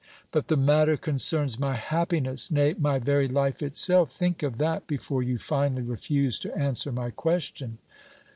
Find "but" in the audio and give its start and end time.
0.31-0.47